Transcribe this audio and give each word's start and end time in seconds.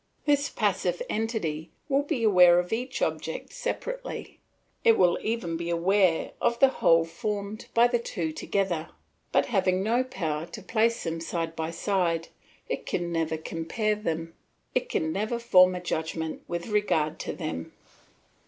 This 0.25 0.49
passive 0.49 0.99
entity 1.11 1.69
will 1.87 2.01
be 2.01 2.23
aware 2.23 2.57
of 2.57 2.73
each 2.73 3.03
object 3.03 3.53
separately, 3.53 4.39
it 4.83 4.97
will 4.97 5.19
even 5.21 5.57
be 5.57 5.69
aware 5.69 6.31
of 6.41 6.57
the 6.57 6.69
whole 6.69 7.05
formed 7.05 7.67
by 7.75 7.85
the 7.85 7.99
two 7.99 8.31
together, 8.31 8.89
but 9.31 9.45
having 9.45 9.83
no 9.83 10.03
power 10.03 10.47
to 10.47 10.63
place 10.63 11.03
them 11.03 11.21
side 11.21 11.55
by 11.55 11.69
side 11.69 12.29
it 12.67 12.87
can 12.87 13.11
never 13.11 13.37
compare 13.37 13.93
them, 13.93 14.33
it 14.73 14.89
can 14.89 15.11
never 15.13 15.37
form 15.37 15.75
a 15.75 15.79
judgment 15.79 16.41
with 16.47 16.69
regard 16.69 17.19
to 17.19 17.33
them. 17.33 17.71